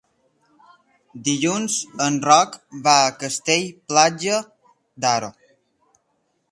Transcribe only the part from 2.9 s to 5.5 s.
a Castell-Platja d'Aro.